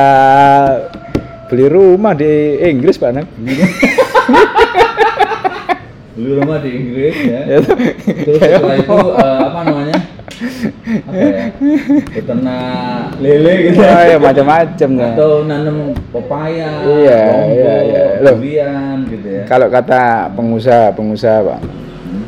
beli 1.50 1.66
rumah 1.66 2.14
di 2.14 2.62
Inggris 2.62 3.02
Pak 3.02 3.10
Nang. 3.10 3.26
Beli 6.14 6.30
rumah 6.38 6.62
di 6.62 6.70
Inggris 6.70 7.16
ya. 7.26 7.40
Ya, 7.50 7.58
Terus 7.58 8.38
setelah 8.38 8.78
itu 8.78 8.98
eh, 9.18 9.38
apa 9.42 9.60
namanya? 9.66 9.98
Ya? 11.12 11.52
Lele 13.22 13.52
gitu. 13.70 13.80
Wah, 13.80 14.02
ya 14.06 14.16
macam-macam 14.18 14.88
nah. 14.98 15.12
Atau 15.14 15.30
nanam 15.46 15.76
pepaya, 16.10 16.68
Iya, 16.82 17.20
lombok, 17.22 17.50
iya, 17.52 17.74
iya. 17.82 18.02
Loh. 18.20 18.36
durian 18.38 18.96
gitu 19.06 19.28
ya. 19.28 19.42
Kalau 19.46 19.66
kata 19.70 20.02
pengusaha, 20.34 20.86
pengusaha 20.92 21.38
Pak. 21.44 21.60
Hmm. 21.62 22.24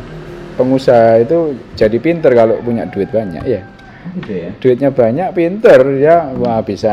Pengusaha 0.54 1.11
itu 1.21 1.38
jadi 1.75 1.97
pinter 1.99 2.30
kalau 2.33 2.59
punya 2.62 2.87
duit 2.87 3.11
banyak 3.11 3.42
ya. 3.44 3.62
Oh, 4.04 4.21
gitu 4.21 4.33
ya. 4.37 4.50
duitnya 4.61 4.90
banyak 4.92 5.28
pinter 5.33 5.80
ya 5.97 6.28
wah 6.37 6.61
bisa 6.61 6.92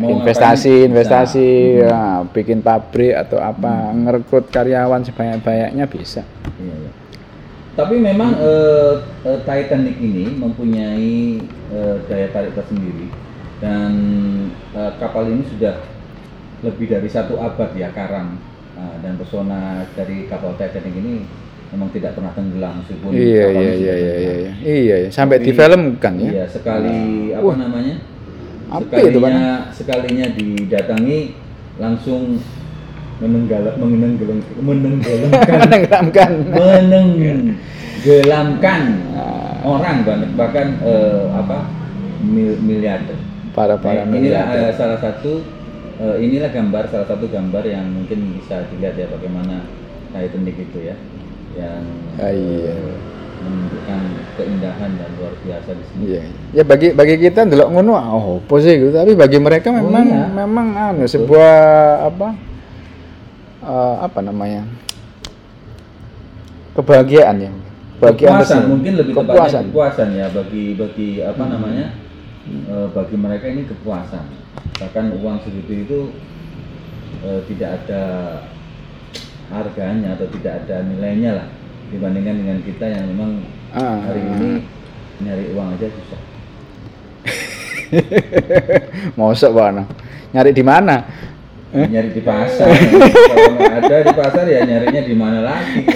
Mau 0.00 0.08
investasi 0.08 0.72
ngapain 0.72 0.88
investasi 0.88 1.48
bisa. 1.76 1.84
ya, 1.84 2.00
bikin 2.32 2.64
pabrik 2.64 3.12
atau 3.12 3.36
apa 3.36 3.92
ngerekrut 3.92 4.48
karyawan 4.48 5.04
sebanyak-banyaknya 5.04 5.84
bisa 5.84 6.24
Iya, 6.56 6.74
iya. 6.80 6.89
Tapi 7.80 7.96
memang 7.96 8.36
eh, 8.36 8.94
eh, 9.24 9.38
Titanic 9.40 9.96
ini 9.96 10.36
mempunyai 10.36 11.40
eh, 11.72 11.96
daya 12.04 12.28
tarik 12.28 12.52
tersendiri 12.52 13.08
dan 13.56 13.92
eh, 14.76 14.92
kapal 15.00 15.24
ini 15.24 15.48
sudah 15.48 15.80
lebih 16.60 16.86
dari 16.86 17.08
satu 17.08 17.40
abad 17.40 17.72
ya 17.72 17.88
karam 17.90 18.36
Nah, 18.70 18.96
dan 19.04 19.12
pesona 19.20 19.84
dari 19.92 20.24
kapal 20.24 20.56
Titanic 20.56 20.94
ini 20.94 21.28
memang 21.68 21.92
tidak 21.92 22.16
pernah 22.16 22.32
tenggelam 22.32 22.80
meskipun 22.80 23.12
iya 23.12 23.44
kapal 23.44 23.60
iya 23.60 23.60
ini 23.60 23.76
iya 23.76 23.76
sudah 23.76 23.92
iya 23.92 24.12
tenggelam. 24.16 24.40
iya 24.40 24.50
iya 24.64 24.96
iya. 24.96 25.08
sampai 25.12 25.36
Tapi- 25.36 25.46
difilmkan 25.46 26.12
ya 26.16 26.30
Iya 26.32 26.44
sekali 26.48 26.98
apa 27.30 27.44
Wah. 27.44 27.56
namanya? 27.60 27.94
Apa 28.70 28.84
sekalinya 28.86 29.44
itu, 29.68 29.76
sekalinya 29.76 30.26
didatangi 30.32 31.20
langsung 31.76 32.22
menenggelam 33.20 33.74
menenggelam 33.78 34.38
menenggelamkan 34.58 35.58
menenggelamkan 35.60 36.30
menenggelamkan 38.00 38.80
Ah. 39.12 39.60
orang 39.60 39.96
bahkan 40.02 40.24
bahkan 40.34 40.66
eh, 40.80 41.24
apa 41.30 41.68
mil, 42.22 42.56
miliarder. 42.58 43.16
para 43.52 43.76
para 43.76 44.02
Nah, 44.02 44.16
inilah 44.16 44.44
miliarder. 44.48 44.72
eh, 44.72 44.74
salah 44.74 44.96
satu 44.96 45.44
eh, 45.96 46.16
inilah 46.18 46.48
gambar 46.48 46.88
salah 46.88 47.04
satu 47.04 47.28
gambar 47.28 47.60
yang 47.62 47.84
mungkin 47.86 48.32
bisa 48.34 48.64
dilihat 48.68 48.96
ya 48.96 49.06
bagaimana 49.06 49.68
Titanic 50.10 50.56
itu 50.58 50.78
ya 50.82 50.96
yang 51.52 51.84
Ah, 52.16 52.32
iya. 52.32 52.72
eh, 52.72 52.96
menunjukkan 53.40 54.00
keindahan 54.34 54.90
dan 54.96 55.08
luar 55.16 55.32
biasa 55.40 55.70
di 55.72 55.84
sini. 55.86 56.00
Iya. 56.06 56.22
Ya 56.52 56.62
bagi 56.62 56.92
bagi 56.92 57.16
kita 57.16 57.44
ngono 57.48 57.92
ah, 57.92 58.08
oh 58.10 58.36
apa 58.38 58.54
sih 58.58 58.76
gitu. 58.76 58.92
Tapi 58.92 59.12
bagi 59.12 59.36
mereka 59.36 59.68
Oh, 59.70 59.76
memang 59.76 60.04
iya. 60.06 60.24
memang 60.30 60.66
anu 60.72 61.04
sebuah 61.04 61.52
apa 62.06 62.32
eh, 63.64 63.94
apa 64.00 64.20
namanya? 64.24 64.64
kebahagiaan 66.70 67.36
ya. 67.42 67.50
Kebahagiaan 67.98 68.40
kepuasan 68.40 68.62
mungkin 68.70 68.92
lebih 68.96 69.12
kepuasan. 69.18 69.62
Hmm. 69.66 69.70
kepuasan 69.74 70.08
ya 70.16 70.26
bagi 70.32 70.64
bagi 70.78 71.08
apa 71.20 71.42
namanya 71.44 71.86
eh, 72.48 72.86
bagi 72.94 73.16
mereka 73.18 73.46
ini 73.50 73.68
kepuasan 73.68 74.24
bahkan 74.80 75.12
uang 75.12 75.36
segitu 75.44 75.72
itu 75.84 76.00
eh, 77.20 77.40
tidak 77.52 77.84
ada 77.84 78.02
harganya 79.50 80.16
atau 80.16 80.30
tidak 80.32 80.64
ada 80.64 80.86
nilainya 80.86 81.30
lah 81.42 81.46
dibandingkan 81.90 82.38
dengan 82.38 82.58
kita 82.62 82.86
yang 82.86 83.04
memang 83.12 83.30
Ah. 83.70 84.02
hari 84.02 84.18
ini 84.18 84.66
nyari 85.22 85.54
uang 85.54 85.78
aja 85.78 85.86
susah 85.94 86.20
Pak 89.54 89.66
Ana. 89.66 89.82
Nyari 90.30 90.50
di 90.54 90.62
mana? 90.62 91.02
Eh? 91.70 91.86
nyari 91.86 92.10
di 92.10 92.18
pasar 92.18 92.66
kalau 93.30 93.54
nggak 93.54 93.74
ada 93.78 93.96
di 94.02 94.10
pasar 94.10 94.42
ya 94.42 94.66
nyarinya 94.66 95.02
di 95.06 95.14
mana 95.14 95.38
lagi 95.38 95.86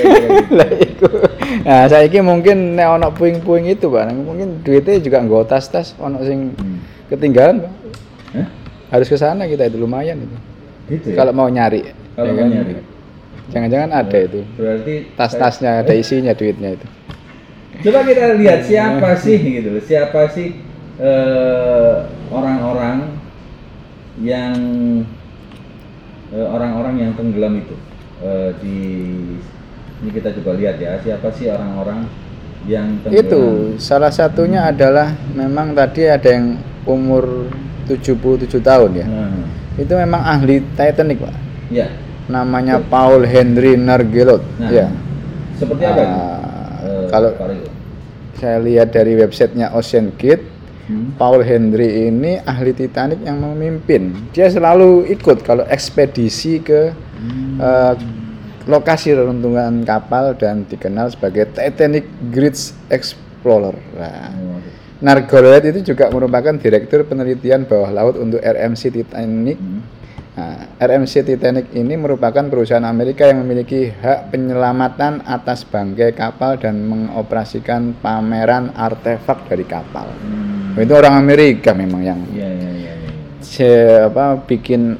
gitu. 0.86 1.08
Nah, 1.66 1.90
saiki 1.90 2.22
mungkin 2.22 2.78
nek 2.78 2.94
ono 2.94 3.10
puing-puing 3.10 3.66
itu, 3.66 3.90
Pak. 3.90 4.06
Mungkin 4.14 4.62
duitnya 4.62 5.02
juga 5.02 5.18
nggak 5.18 5.50
tas-tas 5.50 5.98
ono 5.98 6.22
sing 6.22 6.54
Hmm. 6.54 6.78
ketinggalan, 7.10 7.66
Pak. 7.66 7.72
Harus 8.94 9.10
ke 9.10 9.18
sana 9.18 9.50
kita 9.50 9.66
itu 9.66 9.74
lumayan 9.74 10.22
itu. 10.22 10.36
gitu 10.94 11.06
ya 11.10 11.16
Kalau 11.18 11.32
mau 11.34 11.50
nyari. 11.50 11.90
Kalau 12.14 12.30
ya 12.30 12.32
mau 12.32 12.38
kan? 12.38 12.48
nyari. 12.54 12.72
Jangan-jangan 13.50 13.90
ada 13.90 14.18
itu. 14.22 14.40
berarti 14.54 14.94
Tas-tasnya 15.18 15.82
ada 15.82 15.92
isinya 15.92 16.32
duitnya 16.32 16.78
itu. 16.78 16.86
Coba 17.82 18.06
kita 18.06 18.38
lihat 18.38 18.62
siapa 18.70 19.10
sih 19.18 19.38
gitu, 19.58 19.74
siapa 19.82 20.30
sih 20.30 20.54
eh, 21.02 21.94
orang-orang 22.30 23.10
yang 24.22 24.54
eh, 25.02 25.23
orang-orang 26.34 26.94
yang 26.98 27.12
tenggelam 27.14 27.62
itu 27.62 27.76
Eh, 28.24 28.50
di 28.62 28.78
ini 30.00 30.10
kita 30.14 30.32
coba 30.40 30.56
lihat 30.56 30.80
ya 30.80 30.96
siapa 31.02 31.28
sih 31.34 31.50
orang-orang 31.50 32.08
yang 32.64 32.96
tenggelam. 33.04 33.20
Itu 33.20 33.42
salah 33.76 34.08
satunya 34.08 34.64
adalah 34.70 35.12
memang 35.36 35.76
tadi 35.76 36.08
ada 36.08 36.24
yang 36.32 36.56
umur 36.88 37.50
77 37.84 38.64
tahun 38.64 38.90
ya. 38.96 39.06
Nah, 39.10 39.44
Itu 39.76 39.92
memang 39.98 40.22
ahli 40.22 40.62
Titanic, 40.78 41.18
Pak. 41.20 41.34
ya, 41.68 41.90
Namanya 42.30 42.78
Paul 42.80 43.26
Henry 43.26 43.74
Nargelot. 43.76 44.40
Nah, 44.56 44.70
ya. 44.70 44.86
seperti 45.58 45.82
apa 45.84 46.04
Eh, 46.84 47.08
kalau 47.10 47.32
saya 48.36 48.60
lihat 48.60 48.92
dari 48.92 49.16
websitenya 49.18 49.72
Ocean 49.74 50.12
Gate, 50.16 50.53
Hmm? 50.84 51.16
Paul 51.16 51.40
Henry 51.40 52.12
ini 52.12 52.36
ahli 52.44 52.76
Titanic 52.76 53.24
yang 53.24 53.40
memimpin. 53.40 54.12
Dia 54.36 54.52
selalu 54.52 55.08
ikut 55.08 55.40
kalau 55.40 55.64
ekspedisi 55.64 56.60
ke 56.60 56.92
Hmm. 57.14 57.56
eh, 57.56 57.94
lokasi 58.68 59.16
reruntuhan 59.16 59.84
kapal 59.84 60.36
dan 60.36 60.68
dikenal 60.68 61.08
sebagai 61.08 61.48
Titanic 61.52 62.04
Great 62.32 62.56
Explorer. 62.92 63.76
Nah, 63.96 64.28
Oh, 64.34 64.60
Nargolet 65.04 65.68
itu 65.68 65.92
juga 65.92 66.08
merupakan 66.08 66.56
direktur 66.56 67.04
penelitian 67.04 67.68
bawah 67.68 67.92
laut 67.92 68.16
untuk 68.16 68.40
RMC 68.40 68.88
Titanic. 68.88 69.56
hmm. 69.60 69.73
Nah, 70.34 70.66
RMC 70.82 71.22
Titanic 71.22 71.70
ini 71.78 71.94
merupakan 71.94 72.42
perusahaan 72.42 72.82
Amerika 72.82 73.22
yang 73.22 73.46
memiliki 73.46 73.86
hak 73.86 74.34
penyelamatan 74.34 75.22
atas 75.22 75.62
bangkai 75.62 76.10
kapal 76.10 76.58
dan 76.58 76.82
mengoperasikan 76.90 77.94
pameran 78.02 78.74
artefak 78.74 79.46
dari 79.46 79.62
kapal. 79.62 80.10
Hmm. 80.10 80.74
Itu 80.74 80.90
orang 80.98 81.22
Amerika 81.22 81.70
memang 81.70 82.02
yang 82.02 82.18
Iya, 82.34 82.50
iya, 82.50 82.70
iya, 82.74 82.92
iya. 82.98 83.10
se- 83.38 84.10
apa 84.10 84.42
bikin 84.42 84.98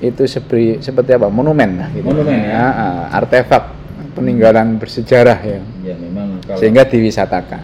itu 0.00 0.24
seperti 0.24 0.80
seperti 0.80 1.12
apa 1.12 1.28
monumen 1.28 1.76
lah 1.76 1.88
gitu. 1.92 2.08
Monumen, 2.08 2.40
ya? 2.40 2.56
Ah, 2.56 3.20
artefak 3.20 3.76
peninggalan 4.16 4.80
bersejarah 4.80 5.38
ya 5.44 5.60
Ya 5.84 5.94
memang 6.00 6.40
kalau 6.48 6.56
sehingga 6.56 6.88
diwisatakan. 6.88 7.60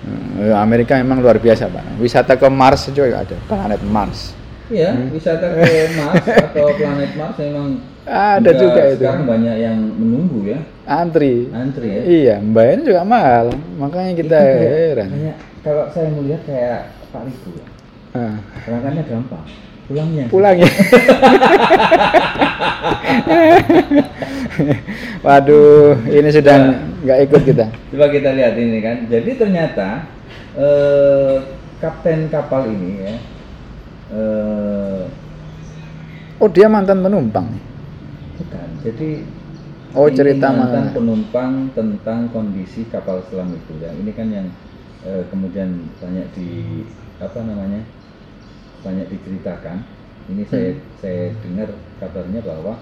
Hmm, 0.00 0.56
Amerika 0.56 0.96
memang 0.96 1.20
luar 1.20 1.36
biasa 1.36 1.68
pak. 1.68 2.00
Wisata 2.00 2.40
ke 2.40 2.48
Mars 2.48 2.88
juga 2.88 3.20
ada, 3.20 3.36
planet 3.44 3.84
Mars. 3.84 4.39
Iya, 4.70 4.90
wisata 5.10 5.46
ke 5.50 5.62
Mars 5.98 6.22
atau 6.22 6.66
planet 6.72 7.10
Mars 7.14 7.36
memang 7.36 7.68
Ada 8.06 8.50
juga 8.54 8.80
itu. 8.88 9.02
Sekarang 9.02 9.26
banyak 9.26 9.56
yang 9.56 9.76
menunggu 9.76 10.46
ya, 10.46 10.58
Antri. 10.84 11.50
antri 11.52 11.88
ya. 11.90 12.02
Iya, 12.02 12.36
bayarnya 12.40 12.84
juga 12.86 13.02
mahal. 13.04 13.46
Makanya 13.76 14.12
kita 14.14 14.38
Itu 14.38 14.46
kayak- 14.48 14.70
heran. 14.88 15.08
kayak- 15.10 15.38
kalau 15.60 15.84
saya 15.90 16.08
melihat 16.08 16.42
kayak 16.44 16.80
Pak 17.10 17.22
Ribu 17.24 17.48
ya, 17.52 17.66
Ah, 18.10 18.34
berangkatnya 18.64 19.02
gampang, 19.04 19.44
pulangnya. 19.86 20.24
pulang 20.26 20.56
ya. 20.56 20.70
Waduh, 25.20 26.00
ini 26.06 26.28
sudah 26.30 26.56
nggak 27.02 27.18
ikut 27.28 27.42
kita. 27.44 27.66
Coba 27.92 28.06
kita 28.08 28.30
lihat 28.32 28.54
ini 28.56 28.78
kan. 28.80 28.96
Jadi 29.06 29.30
ternyata 29.36 30.08
eh, 30.56 31.34
kapten 31.78 32.28
kapal 32.28 32.66
ini 32.66 32.90
ya, 33.00 33.14
eh, 34.12 35.04
Oh, 36.40 36.48
dia 36.48 36.72
mantan 36.72 37.04
penumpang. 37.04 37.44
bukan. 38.40 38.68
Jadi 38.80 39.10
Oh, 39.92 40.06
ini 40.06 40.16
cerita 40.16 40.54
mantan 40.54 40.88
mana? 40.88 40.94
penumpang 40.94 41.52
tentang 41.74 42.30
kondisi 42.30 42.86
kapal 42.88 43.20
selam 43.28 43.50
itu 43.50 43.74
ya. 43.76 43.90
Ini 43.92 44.10
kan 44.14 44.28
yang 44.30 44.46
eh, 45.02 45.22
kemudian 45.28 45.68
banyak 45.98 46.26
di 46.32 46.48
apa 47.18 47.38
namanya 47.42 47.82
banyak 48.80 49.06
diceritakan. 49.10 49.82
Ini 50.30 50.42
saya 50.46 50.70
Hmm. 50.72 50.82
saya 50.96 51.24
dengar 51.42 51.68
kabarnya 51.98 52.40
bahwa 52.40 52.78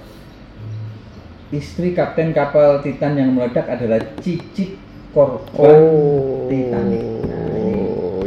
istri 1.48 1.96
kapten 1.96 2.36
kapal 2.36 2.84
Titan 2.84 3.16
yang 3.16 3.32
meledak 3.32 3.66
adalah 3.66 3.98
cicit 4.20 4.76
korban 5.16 5.48
Oh, 5.56 6.44
Titanic. 6.46 7.02
Nah, 7.24 7.56
ini 7.56 7.74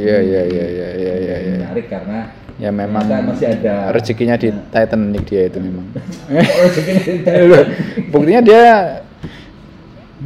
iya 0.01 0.17
iya 0.19 0.41
iya 0.43 0.65
iya 0.67 0.89
iya 0.97 1.13
iya. 1.15 1.35
iya. 1.37 1.55
menarik 1.61 1.85
karena 1.87 2.19
Ya 2.61 2.69
memang 2.69 3.01
ternyata 3.01 3.25
masih 3.25 3.47
ada 3.49 3.89
rezekinya 3.89 4.37
di 4.37 4.53
Titanic 4.69 5.23
dia 5.25 5.49
itu 5.49 5.57
memang. 5.57 5.85
Oh, 6.29 6.61
rezekinya 6.61 7.01
di 7.01 7.45
Loh, 7.49 7.63
Buktinya 8.13 8.41
dia 8.45 8.65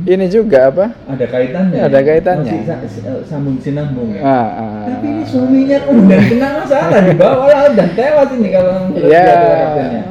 ini 0.04 0.28
juga 0.28 0.68
apa? 0.68 0.92
ada 1.08 1.24
kaitannya. 1.24 1.80
Ada 1.80 2.00
kaitannya. 2.04 2.52
Masih 2.68 2.68
sa- 3.00 3.24
sambung 3.24 3.56
sinambung 3.64 4.12
ya. 4.12 4.20
Ah, 4.20 4.48
ah. 4.52 4.84
Tapi 4.92 5.08
ini 5.08 5.24
suaminya 5.24 5.78
kemudian 5.88 6.22
kena 6.28 6.48
masalah 6.60 7.00
di 7.00 7.14
bawah 7.16 7.48
laut 7.48 7.74
dan 7.80 7.90
tewas 7.96 8.30
ini 8.36 8.50
kalau 8.52 8.92
ya 9.00 9.28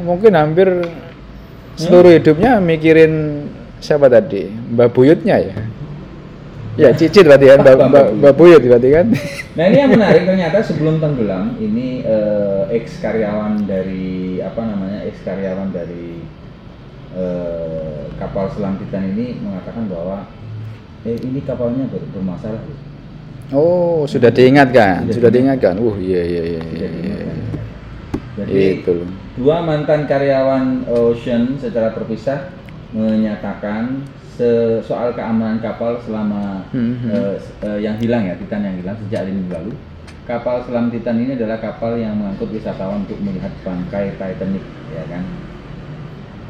mungkin 0.00 0.32
hampir 0.32 0.68
seluruh 1.76 2.16
hidupnya 2.16 2.56
mikirin 2.64 3.44
siapa 3.76 4.08
tadi 4.08 4.48
Mbak 4.48 4.88
Buyutnya 4.96 5.36
ya 5.44 5.54
ya 6.74 6.90
cicit 6.90 7.22
berarti 7.22 7.46
kan 7.50 7.58
Mbak, 7.62 7.74
Mbak, 7.86 8.06
Mbak 8.18 8.32
Buyut 8.34 8.62
berarti 8.66 8.88
kan. 8.90 9.06
Nah 9.54 9.64
ini 9.70 9.76
yang 9.78 9.90
menarik 9.94 10.22
ternyata 10.26 10.58
sebelum 10.62 10.98
tenggelam 10.98 11.54
ini 11.62 12.02
eh, 12.02 12.62
ex 12.74 12.98
karyawan 12.98 13.62
dari 13.66 14.42
apa 14.42 14.60
namanya 14.62 15.06
ex 15.06 15.22
karyawan 15.22 15.70
dari 15.70 16.18
eh, 17.14 18.00
kapal 18.18 18.50
selam 18.50 18.74
Titan 18.82 19.14
ini 19.14 19.38
mengatakan 19.38 19.86
bahwa 19.86 20.26
eh, 21.06 21.14
ini 21.22 21.40
kapalnya 21.46 21.86
ber- 21.86 22.10
bermasalah. 22.10 22.62
oh 23.52 24.08
sudah 24.08 24.32
diingatkan 24.32 25.04
Sudah 25.06 25.14
sudah 25.14 25.30
diingatkan 25.30 25.74
uh 25.78 25.96
iya 26.00 26.22
iya 26.24 26.42
iya 26.58 26.62
iya, 26.74 26.88
iya. 26.90 27.14
Jadi 28.34 28.82
itu 28.82 29.06
dua 29.38 29.62
mantan 29.62 30.10
karyawan 30.10 30.90
Ocean 30.90 31.54
secara 31.62 31.94
terpisah 31.94 32.50
menyatakan 32.90 34.02
se- 34.34 34.82
soal 34.82 35.14
keamanan 35.14 35.62
kapal 35.62 35.96
selama 36.02 36.66
Hmm, 36.74 36.98
hmm. 36.98 37.38
s- 37.38 37.54
eh, 37.62 37.78
yang 37.82 37.96
hilang 38.02 38.26
ya 38.26 38.34
Titan 38.34 38.66
yang 38.66 38.76
hilang 38.78 38.96
sejak 39.06 39.30
minggu 39.30 39.54
lalu. 39.54 39.72
Kapal 40.24 40.64
selam 40.64 40.88
Titan 40.88 41.20
ini 41.20 41.36
adalah 41.36 41.60
kapal 41.60 42.00
yang 42.00 42.16
mengangkut 42.16 42.48
wisatawan 42.48 43.04
untuk 43.04 43.20
melihat 43.20 43.52
bangkai 43.60 44.16
Titanic, 44.16 44.64
ya 44.88 45.04
kan. 45.12 45.22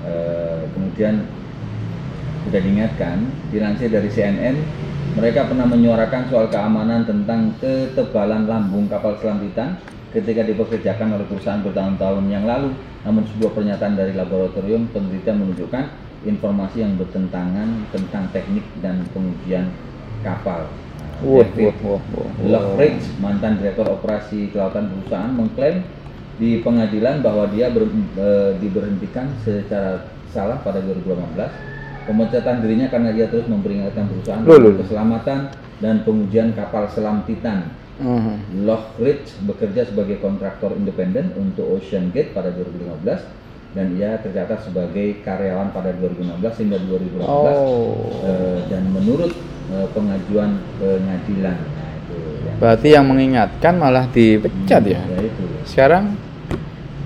Eh, 0.04 0.62
kemudian 0.70 1.26
sudah 2.46 2.60
diingatkan, 2.60 3.24
dilansir 3.50 3.90
dari 3.90 4.06
CNN, 4.06 4.54
mereka 5.18 5.48
pernah 5.50 5.66
menyuarakan 5.66 6.28
soal 6.30 6.46
keamanan 6.52 7.02
tentang 7.02 7.50
ketebalan 7.58 8.46
lambung 8.46 8.86
kapal 8.86 9.18
selam 9.18 9.42
Titan 9.42 9.74
ketika 10.14 10.46
dipekerjakan 10.46 11.18
oleh 11.18 11.26
perusahaan 11.26 11.58
bertahun-tahun 11.58 12.24
yang 12.30 12.46
lalu. 12.46 12.70
Namun 13.02 13.26
sebuah 13.26 13.58
pernyataan 13.58 13.98
dari 13.98 14.14
laboratorium 14.14 14.86
penelitian 14.94 15.42
menunjukkan 15.42 15.84
informasi 16.24 16.80
yang 16.80 16.96
bertentangan 16.96 17.88
tentang 17.92 18.28
teknik 18.32 18.64
dan 18.80 19.04
pengujian 19.12 19.68
kapal. 20.24 20.68
Nah, 21.24 21.30
wah 21.30 21.46
wah 21.84 22.02
wah. 22.02 22.30
Lockridge, 22.42 23.04
mantan 23.22 23.60
direktur 23.60 23.86
operasi 23.86 24.50
kelautan 24.50 24.90
perusahaan, 24.90 25.30
mengklaim 25.30 25.84
di 26.36 26.58
pengadilan 26.60 27.22
bahwa 27.22 27.46
dia 27.48 27.70
ber- 27.70 27.88
eh, 28.18 28.52
diberhentikan 28.58 29.30
secara 29.46 30.10
salah 30.34 30.58
pada 30.60 30.82
2018. 30.82 31.52
Pemecatan 32.04 32.60
dirinya 32.60 32.90
karena 32.92 33.16
dia 33.16 33.30
terus 33.32 33.48
memperingatkan 33.48 34.04
perusahaan 34.10 34.44
loh. 34.44 34.76
keselamatan 34.76 35.40
dan 35.80 36.04
pengujian 36.04 36.52
kapal 36.52 36.84
selam 36.90 37.24
Titan. 37.24 37.72
Mhm. 37.94 38.66
Lockridge 38.66 39.38
bekerja 39.46 39.86
sebagai 39.86 40.18
kontraktor 40.18 40.74
independen 40.74 41.30
untuk 41.38 41.78
Ocean 41.78 42.10
Gate 42.10 42.34
pada 42.34 42.50
2015 42.50 43.22
dan 43.74 43.86
ia 43.98 44.14
tercatat 44.22 44.62
sebagai 44.62 45.18
karyawan 45.26 45.74
pada 45.74 45.90
2016 45.98 46.62
hingga 46.62 46.78
2018 46.86 47.26
oh. 47.26 48.06
Eh, 48.22 48.58
dan 48.70 48.86
menurut 48.94 49.34
eh, 49.74 49.88
pengajuan 49.90 50.62
pengadilan. 50.78 51.58
Nah 51.58 51.90
itu 51.98 52.16
yang 52.46 52.56
berarti 52.62 52.88
yang 52.94 53.06
mengingatkan 53.10 53.74
malah 53.74 54.06
dipecat 54.08 54.82
ya? 54.86 55.02
ya 55.02 55.18
itu. 55.26 55.44
Sekarang 55.66 56.14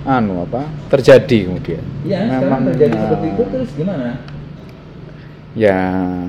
anu 0.05 0.45
apa 0.45 0.69
terjadi 0.93 1.49
kemudian. 1.49 1.85
Ya 2.05 2.29
sekarang 2.29 2.69
terjadi 2.73 2.97
seperti 3.01 3.27
itu 3.33 3.43
terus 3.49 3.71
gimana 3.73 4.38
Ya, 5.57 5.75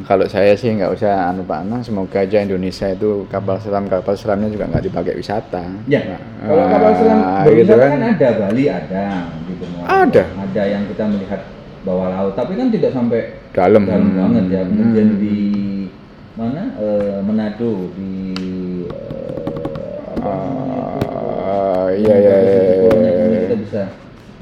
kalau 0.07 0.25
saya 0.25 0.55
sih 0.55 0.71
nggak 0.71 0.95
usah 0.95 1.29
anu 1.29 1.43
Pak 1.43 1.61
Anang, 1.61 1.83
semoga 1.83 2.23
aja 2.23 2.39
Indonesia 2.39 2.87
itu 2.87 3.27
kapal 3.27 3.59
selam 3.59 3.85
kapal 3.85 4.15
selamnya 4.15 4.47
juga 4.47 4.65
nggak 4.65 4.85
dipakai 4.85 5.13
wisata. 5.13 5.63
ya 5.85 6.01
Nah, 6.07 6.19
kalau 6.47 6.63
kapal 6.65 6.91
selam 6.95 7.19
ah, 7.19 7.43
berwisata 7.43 7.75
gitu 7.77 7.93
kan. 7.93 8.01
ada 8.09 8.27
Bali 8.39 8.63
ada 8.65 9.03
di 9.43 9.53
Benua 9.53 9.83
Ada. 9.85 10.23
ada 10.23 10.63
yang 10.65 10.83
kita 10.87 11.03
melihat 11.05 11.41
bawah 11.79 12.07
laut 12.09 12.33
tapi 12.33 12.55
kan 12.55 12.67
tidak 12.69 12.91
sampai 12.91 13.21
Dalam. 13.51 13.83
dalam 13.85 14.07
banget 14.13 14.45
ya 14.49 14.61
Hmm. 14.63 14.71
kemudian 14.71 15.09
di 15.15 15.37
mana 16.33 16.61
eh, 16.79 17.17
Manado 17.19 17.71
di 17.93 18.11
eh, 18.87 19.99
apa 20.15 20.29
namanya 20.31 20.79
itu? 20.79 21.07
Ah, 21.39 21.87
iya 21.91 22.15
iya 22.15 22.35
iya. 22.39 22.55
iya, 22.55 22.73
Pokoknya 22.81 23.11
iya. 23.11 23.23
ini 23.25 23.37
kita 23.45 23.55
bisa 23.59 23.81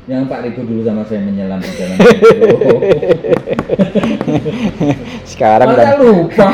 yang 0.07 0.23
Pak 0.25 0.39
Riko 0.41 0.63
dulu 0.63 0.81
sama 0.81 1.03
saya 1.03 1.19
menyelam 1.19 1.59
di 1.59 1.67
jalan 1.69 1.97
Sekarang 5.27 5.67
Masa 5.69 5.83
kan. 5.83 5.95
lupa 5.99 6.47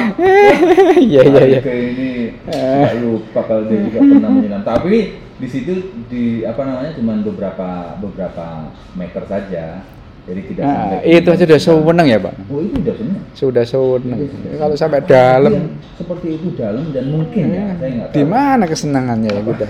Iya 0.99 1.21
iya 1.23 1.41
iya. 1.47 1.59
Ini 1.61 2.09
nggak 2.43 2.95
lupa 2.99 3.39
kalau 3.43 3.63
dia 3.65 3.79
juga 3.79 3.99
pernah 4.09 4.29
menyelam 4.31 4.61
tapi 4.63 4.97
di 5.33 5.47
situ 5.47 5.73
di 6.07 6.41
apa 6.41 6.61
namanya 6.61 6.91
cuma 6.93 7.13
beberapa 7.19 7.69
beberapa 7.97 8.45
meter 8.93 9.23
saja 9.23 9.65
jadi 10.23 10.41
tidak 10.45 10.63
Nah, 10.63 10.75
sampai 10.95 11.11
itu 11.11 11.29
aja 11.29 11.43
udah 11.43 11.59
sewenang 11.59 12.07
ya 12.07 12.17
Pak. 12.17 12.33
oh 12.47 12.59
itu 12.59 12.77
Sudah 13.35 13.65
sewenang. 13.65 14.19
Sudah 14.23 14.55
Kalau 14.55 14.71
semua. 14.71 14.79
sampai 14.79 14.99
Tapi 14.99 15.11
dalam, 15.11 15.53
seperti 15.93 16.27
itu 16.31 16.47
dalam 16.55 16.85
dan 16.89 17.05
mungkin 17.07 17.43
ya 17.49 17.65
saya 17.75 17.91
nggak 17.91 18.07
tahu 18.07 18.15
di 18.15 18.23
mana 18.23 18.63
kesenangannya 18.63 19.29
ya 19.29 19.41
kita? 19.43 19.67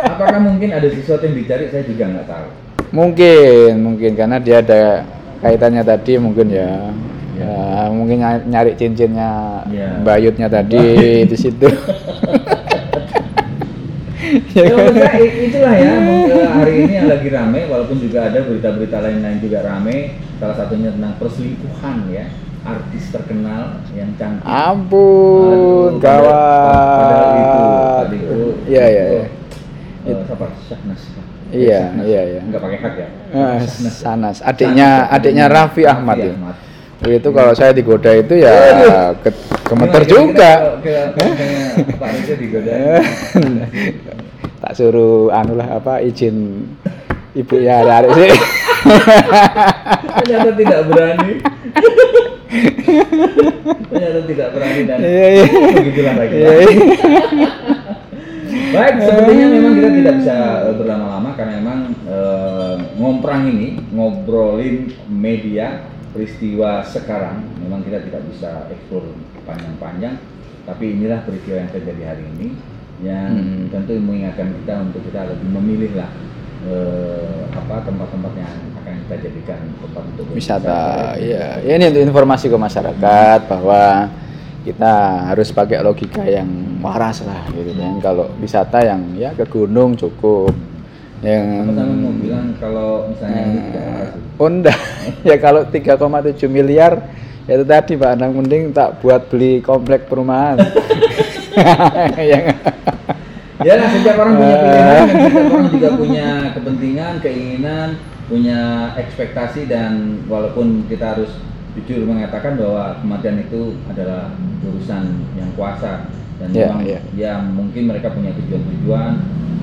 apakah 0.00 0.38
mungkin 0.40 0.72
ada 0.72 0.88
sesuatu 0.88 1.22
yang 1.22 1.36
dicari 1.36 1.68
saya 1.68 1.84
juga 1.84 2.04
nggak 2.08 2.24
tahu 2.24 2.48
Mungkin, 2.90 3.70
mungkin 3.78 4.12
karena 4.14 4.36
dia 4.38 4.58
ada 4.58 5.06
kaitannya 5.40 5.82
tadi 5.82 6.18
mungkin 6.18 6.50
ya. 6.50 6.90
Ya, 7.40 7.88
mungkin 7.88 8.20
ny- 8.20 8.44
nyari 8.46 8.76
cincinnya 8.76 9.62
Ya. 9.70 9.96
Bayutnya 10.02 10.46
tadi 10.46 10.82
di 11.24 11.36
situ. 11.36 11.70
Ya, 14.50 14.62
i- 15.18 15.50
itulah 15.50 15.74
ya 15.74 15.90
hari 16.54 16.86
ini 16.86 16.92
yang 16.94 17.08
lagi 17.10 17.28
rame 17.30 17.66
walaupun 17.66 17.98
juga 17.98 18.30
ada 18.30 18.38
berita-berita 18.42 19.02
lain-lain 19.02 19.42
juga 19.42 19.58
rame 19.62 20.14
salah 20.38 20.54
satunya 20.54 20.94
tentang 20.94 21.18
perselingkuhan 21.18 22.06
ya 22.06 22.30
artis 22.62 23.10
terkenal 23.10 23.82
yang 23.90 24.14
cantik 24.14 24.46
Ampun, 24.46 25.50
Aduh, 25.50 25.98
padahal- 25.98 26.94
padahal 26.94 27.26
itu 27.32 27.58
tadi 27.96 28.16
itu 28.20 28.38
Iya, 28.70 28.84
iya, 28.86 29.04
iya. 29.08 29.24
Eh, 30.42 30.52
siapa 30.62 30.80
Syahnas 30.80 31.00
Iya, 31.50 31.80
Syahnas. 31.82 32.06
iya, 32.06 32.20
iya. 32.24 32.40
nggak 32.42 32.60
pakai 32.60 32.78
hak 32.78 32.94
ya 32.94 33.08
Eh, 33.30 33.58
Syahnas. 33.60 33.94
Sanas, 33.94 34.36
adiknya 34.40 34.88
Sanas, 35.02 35.14
adiknya 35.14 35.44
Raffi 35.46 35.82
Ahmad 35.84 36.16
ya. 36.16 36.32
Ahmad. 36.32 36.56
Itu 37.00 37.28
kalau 37.30 37.52
saya 37.52 37.72
digoda 37.72 38.12
itu 38.12 38.34
ya 38.36 38.52
ke, 39.16 39.32
gemeter 39.64 40.02
Gimana 40.02 40.04
kira-kira 40.04 40.20
juga. 40.20 40.52
kalau- 40.52 40.76
kalau 40.76 41.32
misalnya 41.32 41.96
Pak 41.96 42.08
Reza 42.12 42.34
digodain 42.36 43.02
tak 44.60 44.72
suruh 44.74 45.28
anu 45.30 45.56
lah 45.56 45.68
apa 45.74 46.00
izin 46.00 46.68
ibu 47.32 47.54
ya 47.56 47.80
hari 47.82 48.08
sih. 48.12 48.30
ternyata 50.20 50.50
tidak 50.52 50.80
berani 50.86 51.32
ternyata 53.88 54.20
tidak 54.26 54.48
berani 54.52 54.80
dan 54.84 54.98
Iya, 55.00 55.26
iya. 55.30 55.44
begitulah 55.72 56.14
lagi 56.16 56.34
Iya, 56.34 56.50
iya. 56.52 57.48
Baik 58.70 58.94
sepertinya 59.02 59.46
memang 59.50 59.72
kita 59.76 59.90
tidak 59.90 60.14
bisa 60.22 60.36
eh, 60.66 60.74
berlama-lama 60.78 61.30
karena 61.34 61.52
memang 61.58 61.78
eh, 62.06 62.76
ngomprang 62.96 63.42
ini 63.50 63.68
ngobrolin 63.90 64.90
media 65.10 65.84
peristiwa 66.10 66.82
sekarang 66.82 67.46
memang 67.62 67.86
kita 67.86 68.02
tidak 68.02 68.22
bisa 68.30 68.66
eksplor 68.70 69.14
panjang-panjang. 69.46 70.18
Tapi 70.66 70.84
inilah 70.94 71.22
peristiwa 71.24 71.56
yang 71.62 71.70
terjadi 71.72 72.02
hari 72.14 72.24
ini 72.36 72.48
yang 73.00 73.32
Hmm. 73.32 73.64
tentu 73.72 73.96
mengingatkan 73.96 74.52
kita 74.60 74.74
untuk 74.84 75.00
kita 75.08 75.24
lebih 75.24 75.48
memilih 75.56 75.92
lah 75.96 76.10
eh, 76.68 77.48
apa 77.48 77.80
tempat-tempat 77.88 78.32
yang 78.36 78.54
akan 78.76 78.94
kita 79.08 79.14
jadikan 79.24 79.60
tempat 79.80 80.02
untuk 80.04 80.24
wisata 80.36 81.16
ya 81.16 81.64
ini 81.64 81.88
untuk 81.88 82.04
informasi 82.12 82.52
ke 82.52 82.58
masyarakat 82.60 83.38
bahwa 83.48 84.12
kita 84.60 84.92
harus 85.32 85.48
pakai 85.50 85.80
logika 85.80 86.24
yang 86.24 86.48
waras 86.84 87.24
lah 87.24 87.48
gitu 87.52 87.72
kan. 87.76 87.92
Kalau 88.04 88.26
wisata 88.40 88.84
yang 88.84 89.00
ya 89.16 89.32
ke 89.32 89.44
gunung 89.48 89.96
cukup. 89.96 90.52
Yang 91.20 91.68
mau 91.76 92.12
bilang 92.16 92.56
kalau 92.56 93.08
misalnya 93.12 93.44
tidak 93.68 93.84
waras? 93.84 94.12
oh 94.40 94.48
ya 95.28 95.36
kalau 95.36 95.60
3,7 95.68 96.48
miliar 96.48 96.92
ya 97.44 97.52
itu 97.60 97.64
tadi 97.68 97.92
Pak. 97.96 98.10
Anang 98.16 98.32
mending 98.36 98.72
tak 98.72 99.00
buat 99.00 99.28
beli 99.28 99.64
komplek 99.64 100.08
perumahan. 100.08 100.60
Yang 102.16 102.44
Ya, 103.60 103.76
setiap 103.92 104.16
orang 104.16 104.40
punya 104.40 104.56
pilihan, 104.56 105.04
dan 105.04 105.16
setiap 105.20 105.52
orang 105.52 105.68
juga 105.68 105.88
punya 105.92 106.28
kepentingan, 106.56 107.12
keinginan, 107.20 107.88
punya 108.24 108.60
ekspektasi 108.96 109.68
dan 109.68 110.24
walaupun 110.32 110.88
kita 110.88 111.12
harus 111.12 111.28
jujur 111.78 112.02
mengatakan 112.02 112.58
bahwa 112.58 112.98
kematian 112.98 113.38
itu 113.40 113.78
adalah 113.86 114.34
urusan 114.66 115.04
yang 115.38 115.50
kuasa 115.54 116.10
dan 116.40 116.48
Ya, 116.50 116.72
memang 116.72 116.82
ya. 116.88 117.00
ya 117.12 117.32
mungkin 117.44 117.84
mereka 117.86 118.16
punya 118.16 118.32
tujuan-tujuan, 118.32 119.12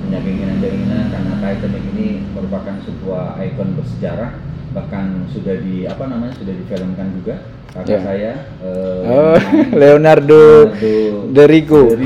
punya 0.06 0.18
keinginan-keinginan 0.22 1.10
karena 1.10 1.32
Titanic 1.42 1.84
ini 1.92 2.22
merupakan 2.32 2.74
sebuah 2.86 3.34
ikon 3.42 3.74
bersejarah 3.74 4.30
bahkan 4.68 5.24
sudah 5.32 5.58
di 5.58 5.88
apa 5.88 6.06
namanya 6.06 6.36
sudah 6.38 6.54
difilmkan 6.54 7.08
juga 7.18 7.34
kakak 7.72 7.88
Ya. 7.88 8.00
saya 8.04 8.32
eh, 8.60 9.00
oh, 9.08 9.36
Leonardo 9.80 10.70
Leonardo 10.76 11.32
Derico 11.32 11.82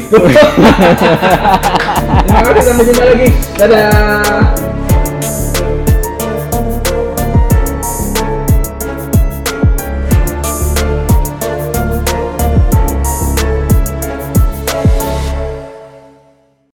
Terima 2.22 2.40
kasih 2.48 2.62
sampai 2.64 2.84
jumpa 2.86 3.02
lagi. 3.04 3.28
Dadah. 3.60 4.91